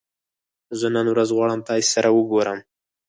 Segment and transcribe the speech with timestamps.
[0.79, 2.59] زه نن ورځ غواړم تاسې سره وګورم